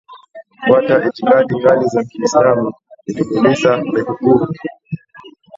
kufuata 0.55 1.03
itikadi 1.07 1.55
kali 1.63 1.87
za 1.93 2.01
Kiislamu 2.09 2.71
Nilimuuliza 3.07 3.77
Mehboob 3.91 4.47